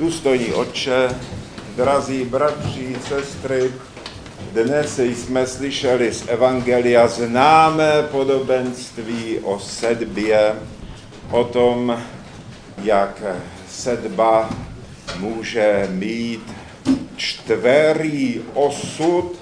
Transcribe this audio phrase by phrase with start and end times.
[0.00, 1.08] Důstojní otče,
[1.76, 3.72] drazí bratři, sestry,
[4.52, 10.54] dnes jsme slyšeli z Evangelia známé podobenství o sedbě,
[11.30, 12.02] o tom,
[12.82, 13.22] jak
[13.68, 14.50] sedba
[15.18, 16.52] může mít
[17.16, 19.32] čtverý osud.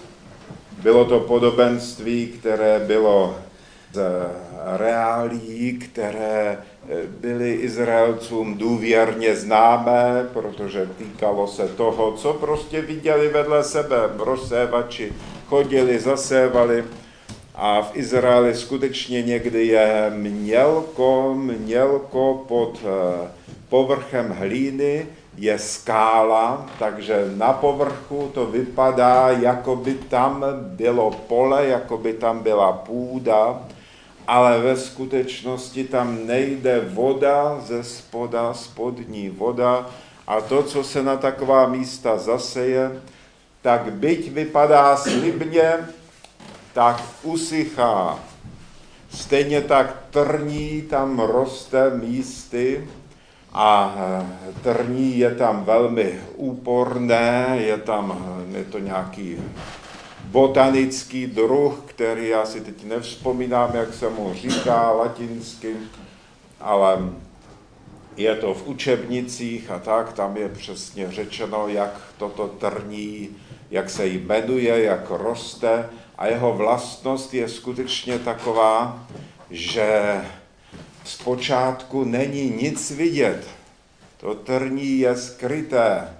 [0.82, 3.38] Bylo to podobenství, které bylo
[3.92, 4.00] z
[4.76, 6.58] reálí, které
[7.20, 13.96] byly Izraelcům důvěrně známé, protože týkalo se toho, co prostě viděli vedle sebe.
[14.18, 15.12] Rozsévači
[15.46, 16.84] chodili, zasévali
[17.54, 23.28] a v Izraeli skutečně někdy je mělko, mělko pod eh,
[23.68, 31.96] povrchem hlíny, je skála, takže na povrchu to vypadá, jako by tam bylo pole, jako
[31.98, 33.60] by tam byla půda,
[34.28, 39.86] ale ve skutečnosti tam nejde voda ze spoda, spodní voda
[40.26, 43.00] a to, co se na taková místa zaseje,
[43.62, 45.72] tak byť vypadá slibně,
[46.72, 48.18] tak usychá.
[49.10, 52.88] Stejně tak trní tam roste místy
[53.52, 53.96] a
[54.62, 59.36] trní je tam velmi úporné, je tam je to nějaký
[60.30, 65.76] botanický druh, který já si teď nevzpomínám, jak se mu říká latinsky,
[66.60, 66.98] ale
[68.16, 73.28] je to v učebnicích a tak, tam je přesně řečeno, jak toto trní,
[73.70, 79.06] jak se jmenuje, jak roste a jeho vlastnost je skutečně taková,
[79.50, 80.20] že
[81.04, 83.48] zpočátku není nic vidět.
[84.20, 86.17] To trní je skryté,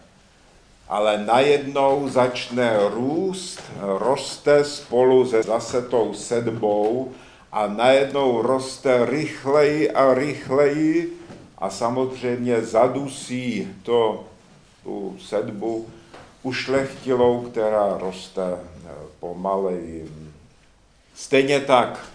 [0.89, 7.13] ale najednou začne růst, roste spolu se zase tou sedbou
[7.53, 11.13] a najednou roste rychleji a rychleji
[11.59, 14.25] a samozřejmě zadusí to,
[14.85, 15.87] tu sedbu
[16.43, 20.13] ušlechtilou, která roste eh, pomaleji.
[21.15, 22.07] Stejně tak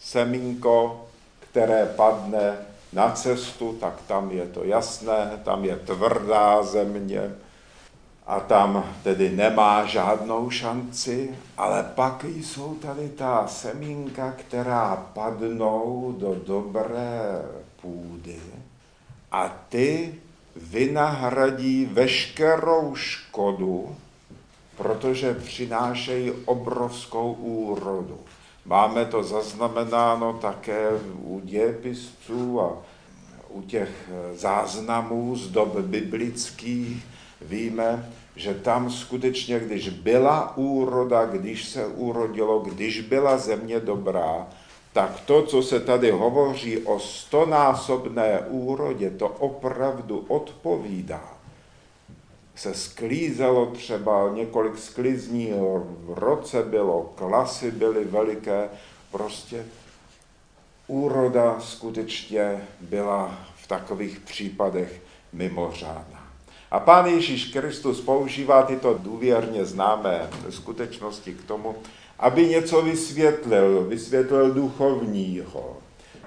[0.00, 1.06] semínko,
[1.40, 2.56] které padne
[2.92, 7.34] na cestu, tak tam je to jasné, tam je tvrdá země,
[8.26, 16.34] a tam tedy nemá žádnou šanci, ale pak jsou tady ta semínka, která padnou do
[16.46, 17.42] dobré
[17.80, 18.40] půdy
[19.32, 20.14] a ty
[20.56, 23.96] vynahradí veškerou škodu,
[24.76, 28.18] protože přinášejí obrovskou úrodu.
[28.64, 30.88] Máme to zaznamenáno také
[31.22, 32.72] u dějepisců a
[33.48, 37.06] u těch záznamů z dob biblických,
[37.44, 44.48] víme, že tam skutečně, když byla úroda, když se urodilo, když byla země dobrá,
[44.92, 51.24] tak to, co se tady hovoří o stonásobné úrodě, to opravdu odpovídá.
[52.54, 58.68] Se sklízelo třeba několik sklizní v roce bylo, klasy byly veliké,
[59.10, 59.64] prostě
[60.86, 65.00] úroda skutečně byla v takových případech
[65.32, 66.21] mimořádná.
[66.72, 71.76] A pán Ježíš Kristus používá tyto důvěrně známé skutečnosti k tomu,
[72.18, 75.76] aby něco vysvětlil, vysvětlil duchovního.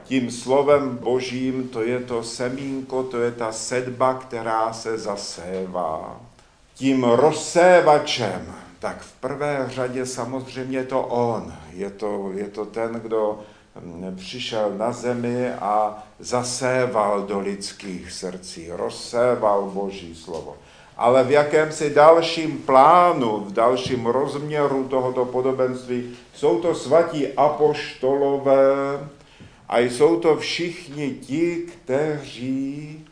[0.03, 6.21] Tím slovem božím to je to semínko, to je ta sedba, která se zasévá.
[6.75, 11.53] Tím rozsévačem, tak v prvé řadě samozřejmě to on.
[11.73, 13.39] Je to, je to ten, kdo
[14.15, 20.57] přišel na zemi a zaséval do lidských srdcí, rozséval Boží slovo.
[20.97, 28.99] Ale v jakémsi dalším plánu, v dalším rozměru tohoto podobenství jsou to svatí apoštolové
[29.69, 33.05] a jsou to všichni ti, kteří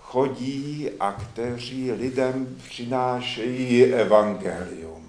[0.00, 5.06] chodí a kteří lidem přinášejí evangelium,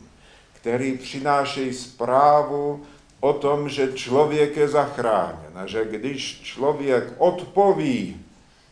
[0.53, 2.81] který přinášejí zprávu
[3.23, 8.25] o tom, že člověk je zachráněn a že když člověk odpoví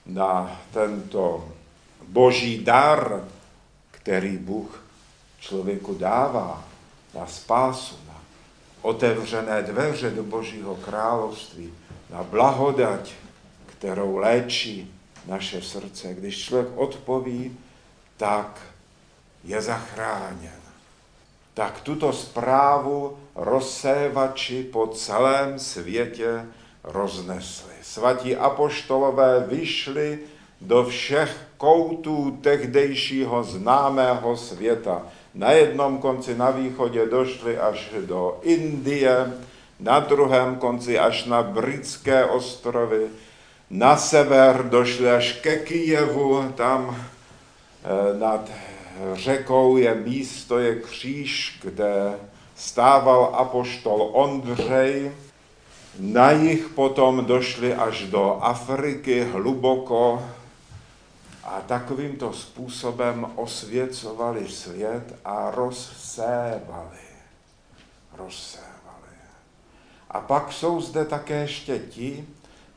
[0.05, 1.47] na tento
[2.07, 3.23] boží dar,
[3.91, 4.83] který Bůh
[5.39, 6.63] člověku dává
[7.15, 8.21] na spásu, na
[8.81, 11.73] otevřené dveře do božího království,
[12.09, 13.13] na blahodať,
[13.65, 14.93] kterou léčí
[15.27, 16.13] naše srdce.
[16.13, 17.57] Když člověk odpoví,
[18.17, 18.61] tak
[19.43, 20.61] je zachráněn
[21.53, 26.45] tak tuto zprávu rozsévači po celém světě
[26.83, 27.73] roznesli.
[27.81, 30.19] Svatí apoštolové vyšli
[30.61, 35.01] do všech koutů tehdejšího známého světa.
[35.35, 39.33] Na jednom konci na východě došli až do Indie,
[39.79, 43.07] na druhém konci až na britské ostrovy,
[43.69, 46.95] na sever došli až ke Kijevu, tam
[47.83, 48.49] eh, nad
[49.13, 52.13] řekou je místo, je kříž, kde
[52.61, 55.11] stával apoštol Ondřej.
[55.99, 60.23] Na jich potom došli až do Afriky hluboko
[61.43, 67.05] a takovýmto způsobem osvěcovali svět a rozsévali.
[68.17, 69.17] Rozsévali.
[70.09, 72.27] A pak jsou zde také ještě ti,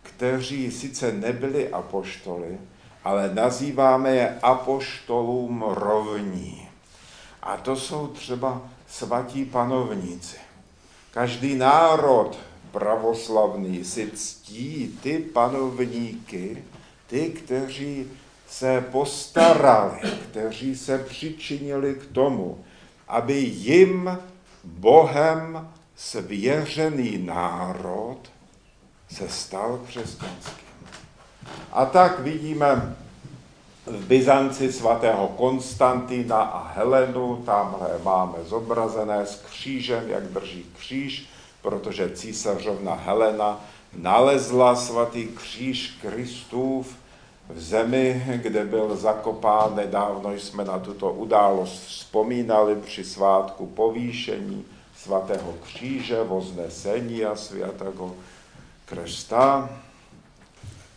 [0.02, 2.58] kteří sice nebyli apoštoly,
[3.04, 6.68] ale nazýváme je apoštolům rovní.
[7.42, 8.60] A to jsou třeba
[8.98, 10.36] svatí panovníci.
[11.10, 12.38] Každý národ
[12.70, 16.64] pravoslavný si ctí ty panovníky,
[17.06, 18.10] ty, kteří
[18.48, 20.00] se postarali,
[20.30, 22.64] kteří se přičinili k tomu,
[23.08, 24.18] aby jim
[24.64, 28.18] Bohem svěřený národ
[29.10, 30.68] se stal křesťanským.
[31.72, 32.96] A tak vidíme
[33.86, 41.26] v Byzanci svatého Konstantina a Helenu, tamhle máme zobrazené s křížem, jak drží kříž,
[41.62, 43.60] protože císařovna Helena
[43.96, 46.96] nalezla svatý kříž Kristův
[47.48, 49.76] v zemi, kde byl zakopán.
[49.76, 54.64] Nedávno jsme na tuto událost vzpomínali při svátku povýšení
[54.96, 58.14] svatého kříže, voznesení a svatého
[58.84, 59.70] kresta.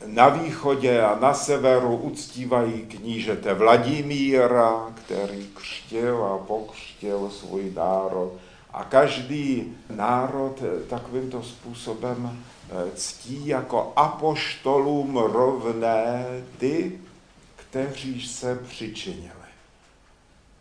[0.06, 8.34] Na východě a na severu uctívají knížete Vladimíra, který křtil a pokřtil svůj národ.
[8.74, 16.26] A každý národ takovýmto způsobem eh, ctí jako apoštolům rovné
[16.58, 17.00] ty,
[17.56, 19.32] kteří se přičinili.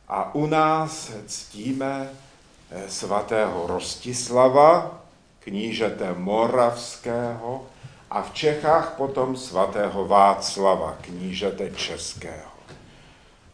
[0.08, 2.10] A u nás ctíme
[2.70, 5.00] eh, svatého Rostislava,
[5.40, 7.66] knížete Moravského,
[8.10, 12.50] a v Čechách potom svatého Václava, knížete Českého.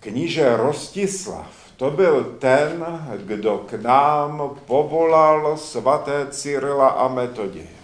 [0.01, 1.47] Kníže Rostislav,
[1.77, 7.83] to byl ten, kdo k nám povolal svaté Cyrila a Metodie.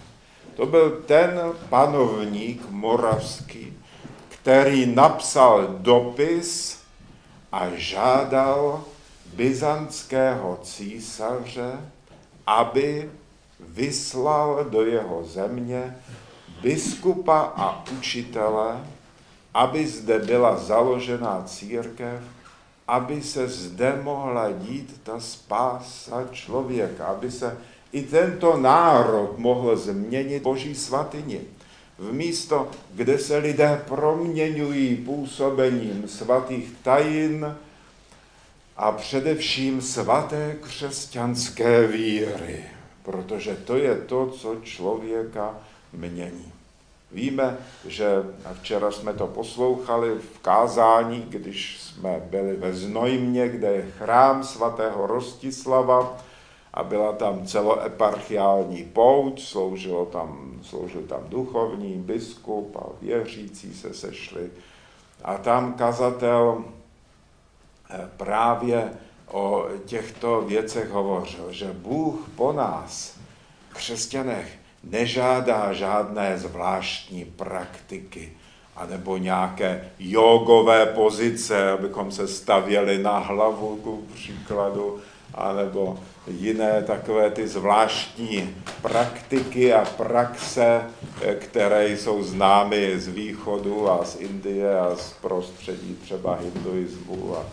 [0.55, 3.77] To byl ten panovník moravský,
[4.29, 6.79] který napsal dopis
[7.51, 8.83] a žádal
[9.33, 11.71] byzantského císaře,
[12.47, 13.11] aby
[13.59, 15.95] vyslal do jeho země
[16.61, 18.83] biskupa a učitele,
[19.53, 22.21] aby zde byla založena církev,
[22.87, 27.57] aby se zde mohla dít ta spása člověka, aby se
[27.91, 31.41] i tento národ mohl změnit Boží svatyni.
[31.97, 37.55] V místo, kde se lidé proměňují působením svatých tajin
[38.77, 42.63] a především svaté křesťanské víry,
[43.03, 45.55] protože to je to, co člověka
[45.93, 46.51] mění.
[47.11, 47.57] Víme,
[47.87, 48.07] že
[48.53, 55.07] včera jsme to poslouchali v kázání, když jsme byli ve Znojmě, kde je chrám svatého
[55.07, 56.17] Rostislava
[56.73, 64.51] a byla tam celoeparchiální pouť, sloužilo tam, sloužil tam duchovní, biskup a věřící se sešli.
[65.23, 66.63] A tam kazatel
[67.89, 68.93] eh, právě
[69.27, 73.17] o těchto věcech hovořil, že Bůh po nás,
[73.73, 78.31] křesťanech, nežádá žádné zvláštní praktiky
[78.79, 84.99] anebo nějaké jogové pozice, abychom se stavěli na hlavu, ku příkladu,
[85.33, 90.81] anebo jiné takové ty zvláštní praktiky a praxe,
[91.39, 97.45] které jsou známy z východu a z Indie a z prostředí třeba hinduismu, a,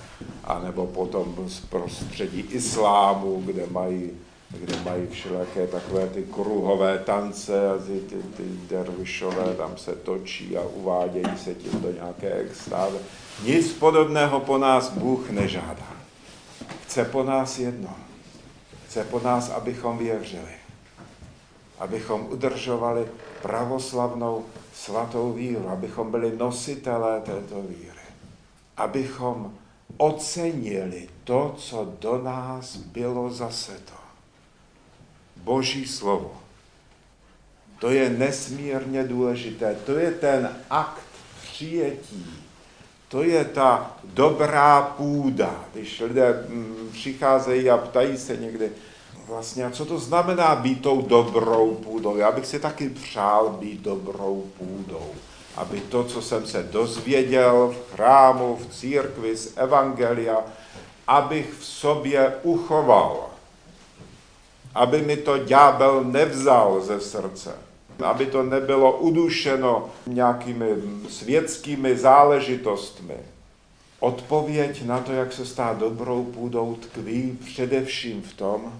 [0.44, 4.10] anebo potom z prostředí islámu, kde mají
[4.50, 10.56] kde mají všelijaké takové ty kruhové tance a ty, ty, ty dervišové tam se točí
[10.56, 12.98] a uvádějí se tím do nějaké extáze.
[13.44, 15.96] Nic podobného po nás Bůh nežádá.
[16.82, 17.96] Chce po nás jedno.
[18.86, 20.56] Chce po nás, abychom věřili.
[21.78, 23.06] Abychom udržovali
[23.42, 28.06] pravoslavnou svatou víru, abychom byli nositelé této víry.
[28.76, 29.54] Abychom
[29.96, 34.05] ocenili to, co do nás bylo zaseto
[35.46, 36.34] Boží slovo.
[37.78, 39.76] To je nesmírně důležité.
[39.86, 41.06] To je ten akt
[41.42, 42.26] přijetí.
[43.08, 45.64] To je ta dobrá půda.
[45.72, 48.70] Když lidé mm, přicházejí a ptají se někdy,
[49.26, 52.16] vlastně, co to znamená být tou dobrou půdou?
[52.16, 55.10] Já bych si taky přál být dobrou půdou.
[55.56, 60.36] Aby to, co jsem se dozvěděl v chrámu, v církvi, z evangelia,
[61.06, 63.35] abych v sobě uchoval
[64.76, 67.56] aby mi to ďábel nevzal ze srdce,
[68.04, 70.68] aby to nebylo udušeno nějakými
[71.08, 73.16] světskými záležitostmi.
[74.00, 78.72] odpověď na to, jak se stát dobrou půdou, tkví především v tom,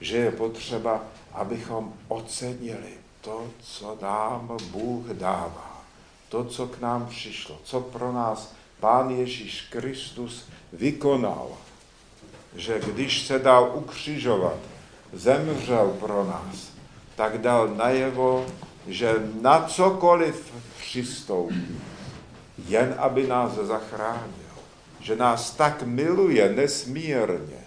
[0.00, 1.00] že je potřeba,
[1.32, 5.82] abychom ocenili to, co nám Bůh dává,
[6.28, 11.48] to, co k nám přišlo, co pro nás Pán Ježíš Kristus vykonal,
[12.56, 14.71] že když se dal ukřižovat,
[15.12, 16.72] zemřel pro nás,
[17.16, 18.46] tak dal najevo,
[18.86, 21.80] že na cokoliv přistoupí,
[22.68, 24.52] jen aby nás zachránil,
[25.00, 27.62] že nás tak miluje nesmírně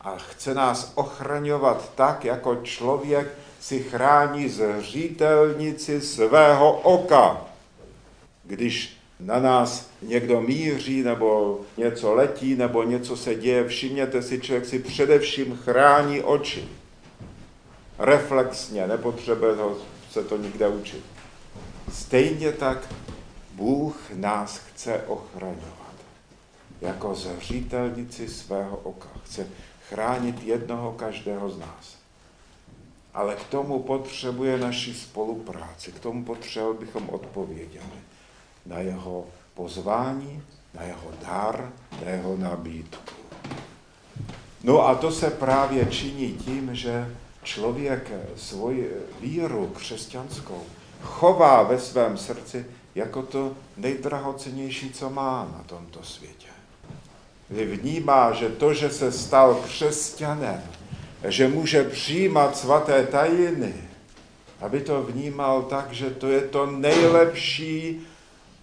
[0.00, 3.28] a chce nás ochraňovat tak, jako člověk
[3.60, 7.40] si chrání zřítelnici svého oka.
[8.44, 14.66] Když na nás někdo míří, nebo něco letí, nebo něco se děje, všimněte si, člověk
[14.66, 16.68] si především chrání oči.
[17.98, 19.54] Reflexně, nepotřebuje
[20.10, 21.04] se to nikde učit.
[21.92, 22.94] Stejně tak
[23.52, 25.94] Bůh nás chce ochraňovat.
[26.80, 29.08] Jako zřítelnici svého oka.
[29.24, 29.46] Chce
[29.88, 31.96] chránit jednoho každého z nás.
[33.14, 37.86] Ale k tomu potřebuje naši spolupráci, k tomu potřebuje, bychom odpověděli
[38.66, 40.42] na jeho pozvání,
[40.74, 41.72] na jeho dar,
[42.04, 43.14] na jeho nabídku.
[44.64, 50.62] No a to se právě činí tím, že člověk svoji víru křesťanskou
[51.02, 56.46] chová ve svém srdci jako to nejdrahocenější, co má na tomto světě.
[57.48, 60.62] Kdy vnímá, že to, že se stal křesťanem,
[61.24, 63.74] že může přijímat svaté tajiny,
[64.60, 68.06] aby to vnímal tak, že to je to nejlepší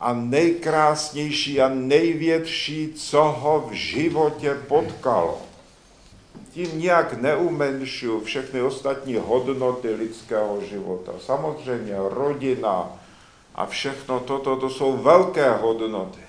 [0.03, 5.41] a nejkrásnější a největší, co ho v životě potkalo.
[6.51, 11.11] Tím nijak neumenšuju všechny ostatní hodnoty lidského života.
[11.19, 12.99] Samozřejmě rodina
[13.55, 16.19] a všechno toto, to jsou velké hodnoty.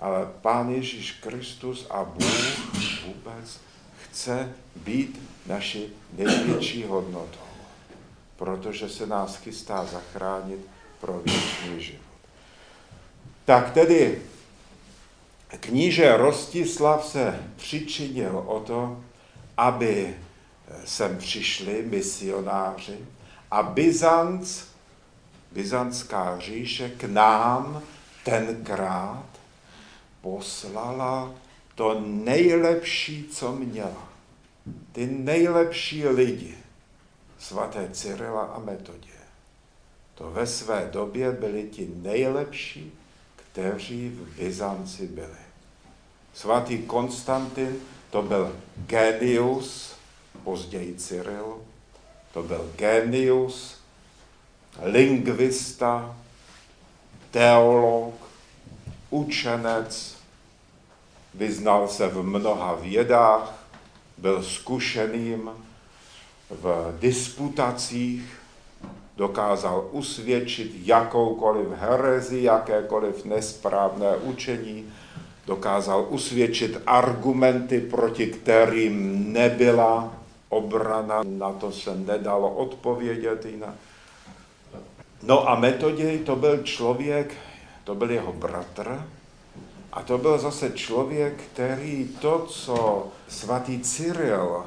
[0.00, 2.74] Ale Pán Ježíš Kristus a Bůh
[3.06, 3.60] vůbec
[4.02, 7.48] chce být naši největší hodnotou,
[8.36, 10.73] protože se nás chystá zachránit
[11.04, 12.00] pro věčný život.
[13.44, 14.22] Tak tedy
[15.60, 19.04] kníže Rostislav se přičinil o to,
[19.56, 20.16] aby
[20.84, 22.98] sem přišli misionáři
[23.50, 24.62] a Byzanc,
[25.52, 27.82] byzantská říše k nám
[28.24, 29.26] tenkrát
[30.20, 31.34] poslala
[31.74, 34.08] to nejlepší, co měla.
[34.92, 36.54] Ty nejlepší lidi,
[37.38, 39.23] svaté Cyrila a Metodě.
[40.14, 42.92] To ve své době byli ti nejlepší,
[43.36, 45.44] kteří v Byzanci byli.
[46.34, 47.76] Svatý Konstantin
[48.10, 49.94] to byl genius,
[50.44, 51.62] později Cyril,
[52.32, 53.78] to byl genius,
[54.82, 56.16] lingvista,
[57.30, 58.14] teolog,
[59.10, 60.16] učenec,
[61.34, 63.66] vyznal se v mnoha vědách,
[64.18, 65.50] byl zkušeným
[66.50, 68.40] v disputacích,
[69.16, 74.92] dokázal usvědčit jakoukoliv herezi, jakékoliv nesprávné učení,
[75.46, 80.12] dokázal usvědčit argumenty, proti kterým nebyla
[80.48, 83.74] obrana, na to se nedalo odpovědět jinak.
[85.22, 87.34] No a Metoděj to byl člověk,
[87.84, 89.04] to byl jeho bratr,
[89.92, 94.64] a to byl zase člověk, který to, co svatý Cyril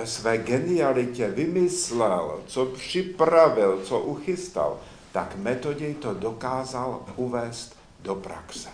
[0.00, 4.78] ve své genialitě vymyslel, co připravil, co uchystal,
[5.12, 8.68] tak Metoděj to dokázal uvést do praxe.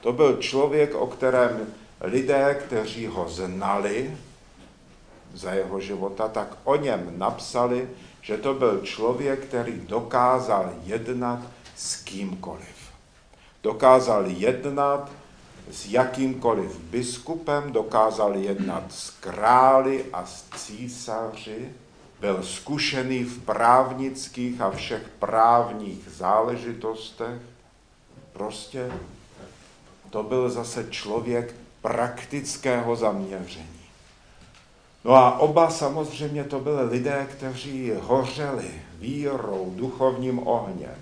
[0.00, 1.66] To byl člověk, o kterém
[2.00, 4.16] lidé, kteří ho znali
[5.34, 7.88] za jeho života, tak o něm napsali,
[8.22, 11.40] že to byl člověk, který dokázal jednat
[11.76, 12.76] s kýmkoliv.
[13.62, 15.10] Dokázal jednat
[15.70, 21.68] s jakýmkoliv biskupem, dokázal jednat s králi a s císaři,
[22.20, 27.42] byl zkušený v právnických a všech právních záležitostech.
[28.32, 28.90] Prostě
[30.10, 33.80] to byl zase člověk praktického zaměření.
[35.04, 40.96] No a oba samozřejmě to byli lidé, kteří hořeli vírou, duchovním ohněm,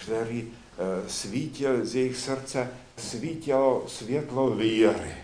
[0.00, 5.14] který eh, svítil z jejich srdce, svítilo světlo víry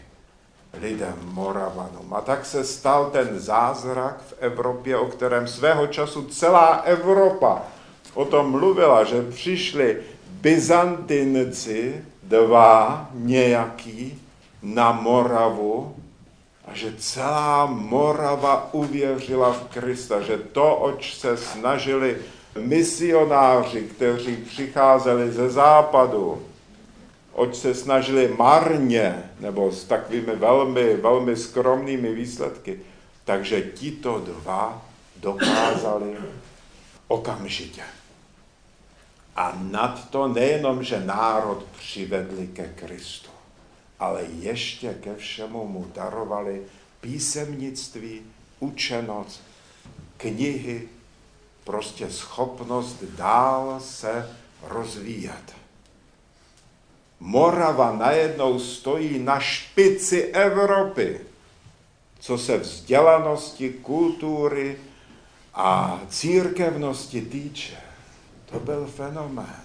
[0.81, 2.15] lidem Moravanům.
[2.15, 7.63] A tak se stal ten zázrak v Evropě, o kterém svého času celá Evropa
[8.15, 9.97] o tom mluvila, že přišli
[10.31, 14.23] Byzantinci, dva nějaký,
[14.63, 15.97] na Moravu
[16.65, 22.17] a že celá Morava uvěřila v Krista, že to, oč se snažili
[22.59, 26.43] misionáři, kteří přicházeli ze západu,
[27.35, 32.81] oč se snažili marně, nebo s takovými velmi, velmi skromnými výsledky,
[33.25, 34.83] takže tito dva
[35.17, 36.17] dokázali
[37.09, 37.83] okamžitě.
[39.37, 43.31] A nad to nejenom, že národ přivedli ke Kristu,
[43.99, 46.63] ale ještě ke všemu mu darovali
[47.01, 48.23] písemnictví,
[48.61, 49.43] učenost,
[50.17, 50.89] knihy,
[51.65, 54.31] prostě schopnost dál se
[54.63, 55.64] rozvíjet.
[57.25, 61.21] Morava najednou stojí na špici Evropy,
[62.21, 64.79] co se vzdělanosti, kultury
[65.55, 67.77] a církevnosti týče.
[68.53, 69.65] To byl fenomén.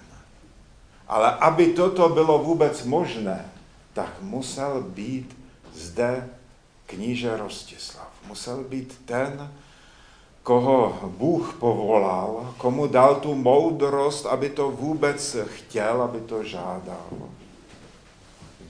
[1.08, 3.52] Ale aby toto bylo vůbec možné,
[3.92, 5.36] tak musel být
[5.74, 6.28] zde
[6.86, 8.08] kníže Rostislav.
[8.28, 9.52] Musel být ten,
[10.42, 17.29] koho Bůh povolal, komu dal tu moudrost, aby to vůbec chtěl, aby to žádal.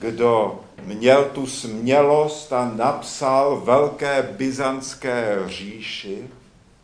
[0.01, 6.27] Kdo měl tu smělost a napsal velké byzantské říši,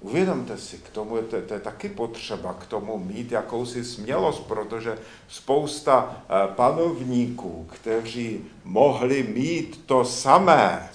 [0.01, 4.39] Uvědomte si, k tomu je, to, to je taky potřeba k tomu mít jakousi smělost,
[4.39, 4.97] protože
[5.27, 10.89] spousta eh, panovníků, kteří mohli mít to samé,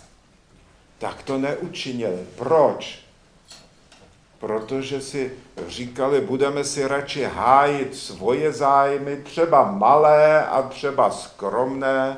[0.98, 2.26] tak to neučinili.
[2.36, 3.04] Proč?
[4.42, 5.32] Protože si
[5.68, 12.16] říkali, budeme si radši hájit svoje zájmy, třeba malé a třeba skromné,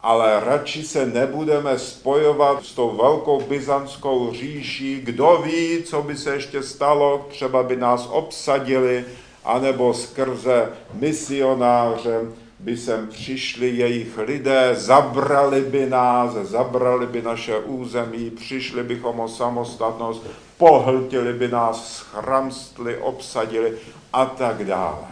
[0.00, 5.00] ale radši se nebudeme spojovat s tou velkou byzantskou říší.
[5.00, 9.04] Kdo ví, co by se ještě stalo, třeba by nás obsadili,
[9.44, 12.20] anebo skrze misionáře
[12.58, 19.28] by sem přišli jejich lidé, zabrali by nás, zabrali by naše území, přišli bychom o
[19.28, 20.26] samostatnost,
[20.58, 23.78] pohltili by nás, schramstli, obsadili
[24.12, 25.06] a tak dále.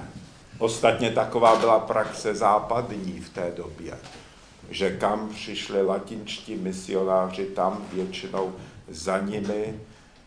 [0.59, 3.99] Ostatně taková byla praxe západní v té době
[4.71, 8.53] že kam přišli latinští misionáři, tam většinou
[8.89, 9.81] za nimi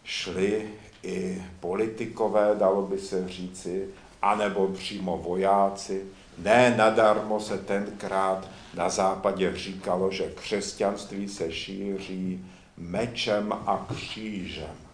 [0.03, 0.69] šli
[1.03, 3.88] i politikové, dalo by se říci,
[4.21, 6.03] anebo přímo vojáci.
[6.38, 12.45] Ne nadarmo se tenkrát na západě říkalo, že křesťanství se šíří
[12.77, 14.88] mečem a křížem.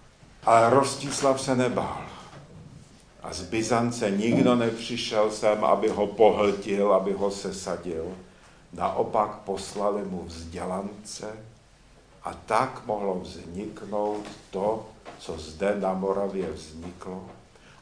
[0.45, 2.01] Ale Rostislav se nebál.
[3.23, 8.05] A z Byzance nikdo nepřišel sem, aby ho pohltil, aby ho sesadil
[8.75, 11.27] naopak poslali mu vzdělance
[12.23, 14.86] a tak mohlo vzniknout to,
[15.19, 17.25] co zde na Moravě vzniklo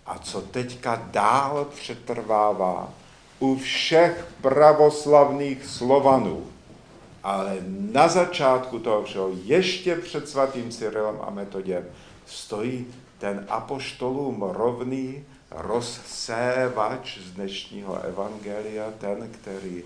[0.05, 2.89] a co teďka dál přetrvává
[3.39, 6.47] u všech pravoslavných Slovanů.
[7.23, 7.57] Ale
[7.91, 11.85] na začátku toho všeho, ještě před svatým Cyrilem a Metodem,
[12.25, 19.83] stojí ten apoštolům rovný rozsévač z dnešního evangelia, ten, který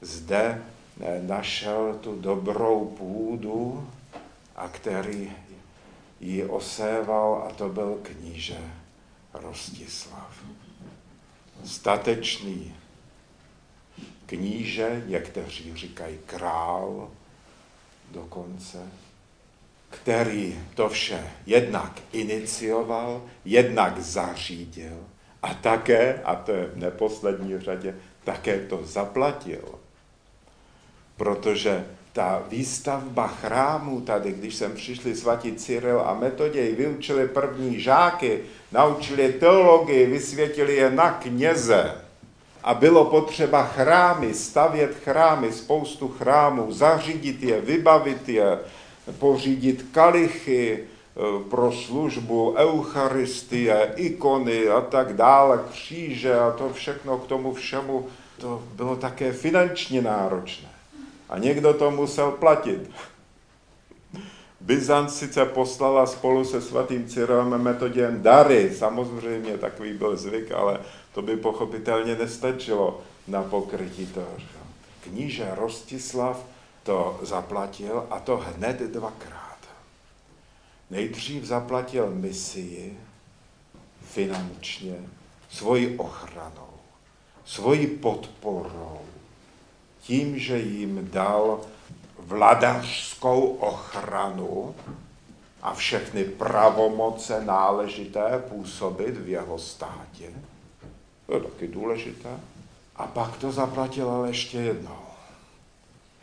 [0.00, 0.62] zde
[1.00, 3.88] eh, našel tu dobrou půdu
[4.56, 5.32] a který
[6.20, 8.58] ji oséval a to byl kníže
[9.34, 10.44] Rostislav.
[11.64, 12.74] Statečný
[14.26, 17.10] kníže, někteří říkají král
[18.10, 18.88] dokonce,
[19.90, 24.96] který to vše jednak inicioval, jednak zařídil
[25.42, 29.78] a také, a to je v neposlední řadě, také to zaplatil
[31.18, 38.40] protože ta výstavba chrámů tady, když sem přišli svatí Cyril a Metoděj, vyučili první žáky,
[38.72, 41.94] naučili teologii, vysvětili je na kněze.
[42.62, 48.58] A bylo potřeba chrámy, stavět chrámy, spoustu chrámů, zařídit je, vybavit je,
[49.18, 57.26] pořídit kalichy eh, pro službu, eucharistie, ikony a tak dále, kříže a to všechno k
[57.26, 58.06] tomu všemu,
[58.38, 60.68] to bylo také finančně náročné.
[61.28, 62.90] A někdo to musel platit.
[64.60, 70.80] Byzant sice poslala spolu se svatým Cyrilem metodem dary, samozřejmě takový byl zvyk, ale
[71.14, 74.36] to by pochopitelně nestačilo na pokrytí toho.
[75.04, 76.44] Kníže Rostislav
[76.82, 79.58] to zaplatil a to hned dvakrát.
[80.90, 83.00] Nejdřív zaplatil misii
[84.02, 84.96] finančně,
[85.50, 86.70] svoji ochranou,
[87.44, 89.00] svoji podporou,
[90.00, 91.60] tím, že jim dal
[92.18, 94.74] vladařskou ochranu
[95.62, 100.32] a všechny pravomoce náležité působit v jeho státě.
[101.26, 102.40] To je taky důležité.
[102.96, 105.07] A pak to zaplatil ale ještě jednou.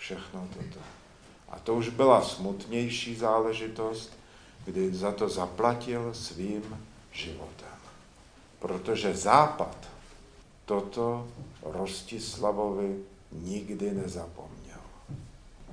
[0.05, 0.85] Všechno toto.
[1.49, 4.13] A to už byla smutnější záležitost,
[4.65, 6.61] kdy za to zaplatil svým
[7.11, 7.77] životem.
[8.59, 9.77] Protože Západ
[10.65, 11.27] toto
[11.61, 12.97] Rostislavovi
[13.31, 14.81] nikdy nezapomněl.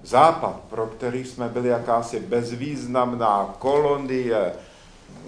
[0.02, 4.52] Západ, pro který jsme byli jakási bezvýznamná kolonie,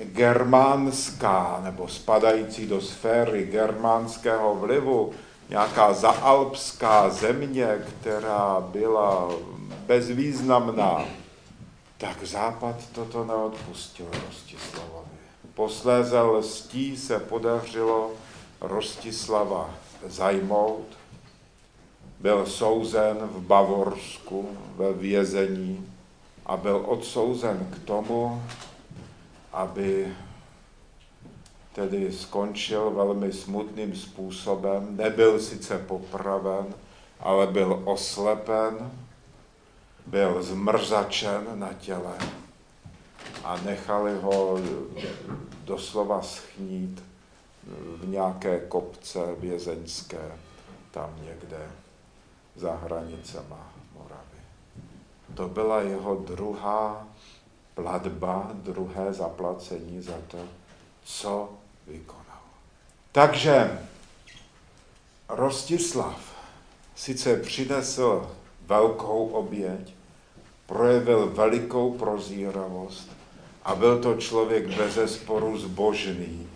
[0.04, 5.12] germánská nebo spadající do sféry germánského vlivu,
[5.48, 9.28] nějaká zaalpská země, která byla
[9.86, 11.04] bezvýznamná,
[11.98, 15.08] tak Západ toto neodpustil Rostislavovi.
[15.54, 18.10] Posléze lstí se podařilo
[18.60, 19.70] Rostislava
[20.06, 20.86] zajmout,
[22.20, 25.92] byl souzen v Bavorsku ve vězení
[26.46, 28.42] a byl odsouzen k tomu,
[29.52, 30.14] aby
[31.74, 34.96] tedy skončil velmi smutným způsobem.
[34.96, 36.74] Nebyl sice popraven,
[37.20, 38.92] ale byl oslepen,
[40.06, 42.14] byl zmrzačen na těle
[43.44, 44.58] a nechali ho
[45.64, 47.02] doslova schnít
[47.96, 50.32] v nějaké kopce vězeňské,
[50.90, 51.70] tam někde
[52.56, 54.40] za hranicema Moravy.
[55.34, 57.06] To byla jeho druhá
[57.74, 60.38] platba, druhé zaplacení za to,
[61.04, 61.48] co
[61.86, 62.42] vykonal.
[63.12, 63.78] Takže
[65.28, 66.34] Rostislav
[66.94, 68.30] sice přinesl
[68.66, 69.94] velkou oběť,
[70.66, 73.10] projevil velikou prozíravost
[73.64, 76.48] a byl to člověk bez sporu zbožný,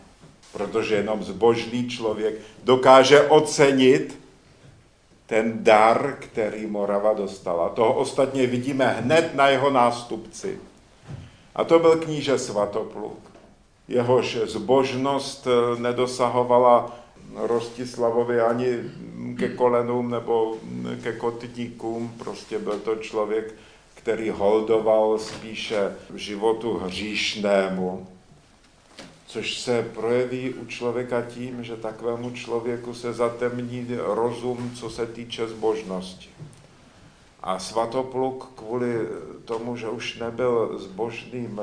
[0.52, 4.18] protože jenom zbožný člověk dokáže ocenit
[5.26, 7.68] ten dar, který Morava dostala.
[7.68, 10.60] Toho ostatně vidíme hned na jeho nástupci.
[11.54, 13.18] A to byl kníže Svatopluk.
[13.88, 16.98] Jehož zbožnost eh, nedosahovala
[17.34, 18.66] Rostislavovi ani
[19.38, 20.56] ke kolenům nebo
[21.02, 22.14] ke kotníkům.
[22.18, 23.54] Prostě byl to člověk,
[23.94, 28.06] který holdoval spíše životu hříšnému,
[29.26, 35.48] což se projeví u člověka tím, že takovému člověku se zatemní rozum, co se týče
[35.48, 36.28] zbožnosti.
[37.42, 39.08] A svatopluk kvůli
[39.44, 41.60] tomu, že už nebyl zbožným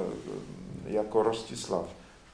[0.88, 1.85] jako Rostislav,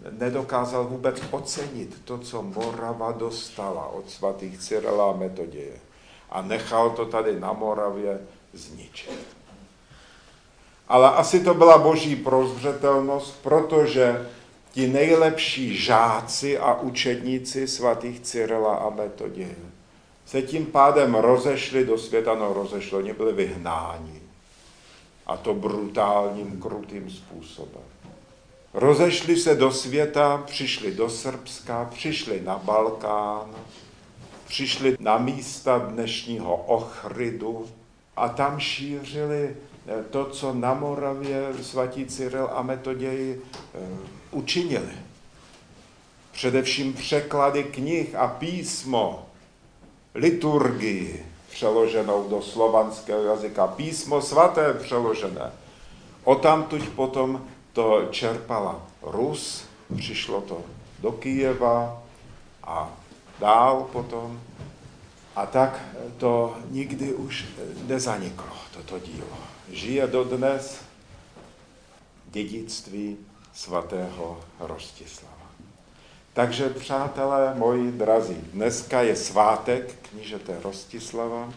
[0.10, 5.78] nedokázal vůbec ocenit to, co Morava dostala od svatých Cyrila a Metoděje.
[6.30, 8.20] A nechal to tady na Moravě
[8.54, 9.28] zničit.
[10.88, 14.30] Ale asi to byla boží prozřetelnost, protože
[14.72, 19.56] ti nejlepší žáci a učedníci svatých Cyrila a Metoděje
[20.32, 24.22] se tím pádem rozešli do světa, no rozešli, oni byli vyhnáni.
[25.28, 27.84] A to brutálním, krutým způsobem.
[28.74, 33.56] Rozešli se do světa, přišli do Srbska, přišli na Balkán,
[34.48, 37.68] přišli na místa dnešního Ochrydu
[38.16, 39.56] a tam šířili
[39.88, 43.42] eh, to, co na Moravě svatí Cyril a Metoději
[43.76, 43.80] eh,
[44.32, 44.94] učinili.
[46.32, 49.26] Především překlady knih a písmo,
[50.16, 55.52] liturgii přeloženou do slovanského jazyka, písmo svaté přeložené.
[56.24, 57.42] O tamtuť potom
[57.74, 59.66] to čerpala Rus,
[59.98, 60.62] přišlo to
[61.00, 62.04] do Kijeva
[62.64, 62.92] a
[63.40, 64.40] dál potom.
[65.36, 65.80] A tak
[66.18, 67.46] to nikdy už
[67.88, 69.38] nezaniklo, toto dílo.
[69.72, 70.82] Žije dodnes
[72.26, 73.18] dědictví
[73.54, 75.48] svatého Rostislava.
[76.34, 81.50] Takže, přátelé moji drazí, dneska je svátek knížete Rostislava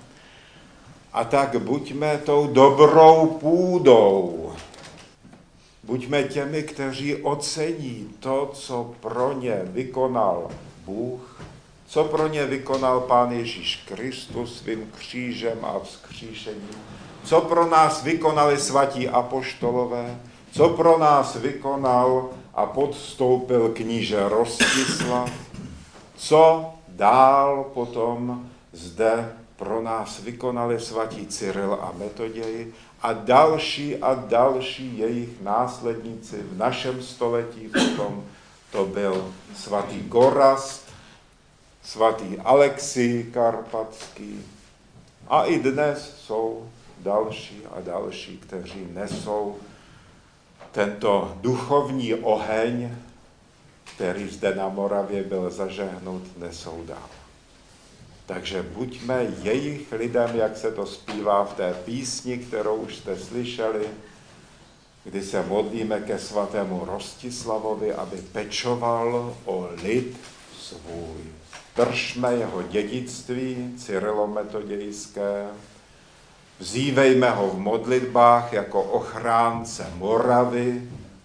[1.13, 4.53] a tak buďme tou dobrou půdou
[5.87, 10.51] Buďme těmi, kteří ocení to, co pro ně vykonal
[10.85, 11.41] Bůh,
[11.87, 16.69] co pro ně vykonal Pán Ježíš Kristus svým křížem a vzkříšením,
[17.25, 20.21] co pro nás vykonali svatí apoštolové,
[20.53, 25.31] co pro nás vykonal a podstoupil kníže Rostislav,
[26.17, 34.99] co dál potom zde pro nás vykonali svatí Cyril a Metoději a další a další
[34.99, 38.25] jejich následníci v našem století potom
[38.73, 40.93] to byl svatý Gorast,
[41.83, 44.41] svatý Alexij Karpatský
[45.29, 49.57] a i dnes jsou další a další, kteří nesou
[50.73, 52.91] tento duchovní oheň,
[53.97, 57.24] který zde na Moravě byl zažehnut, nesou dál.
[58.27, 63.87] Takže buďme jejich lidem, jak se to zpívá v té písni, kterou už jste slyšeli,
[65.05, 70.17] kdy se modlíme ke svatému Rostislavovi, aby pečoval o lid
[70.59, 71.25] svůj.
[71.77, 75.47] Držme jeho dědictví cyrilometodějské,
[76.59, 80.83] vzívejme ho v modlitbách jako ochránce Moravy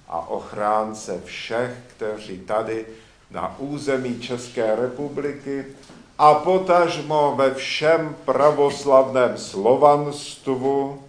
[0.08, 2.86] a ochránce všech, kteří tady
[3.32, 5.66] na území České republiky
[6.20, 11.04] a potažmo ve všem pravoslavném slovanstvu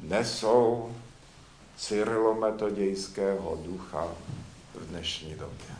[0.00, 0.92] nesou
[1.76, 4.08] cyrilometodějského ducha
[4.74, 5.72] v dnešní době.